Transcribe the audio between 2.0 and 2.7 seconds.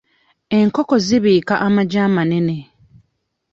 amanene.